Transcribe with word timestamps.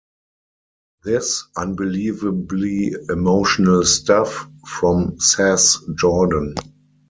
This 1.03 1.43
unbelievably 1.55 2.95
emotional 3.09 3.85
stuff, 3.85 4.49
from 4.65 5.19
Sass 5.19 5.77
Jordan. 5.95 6.55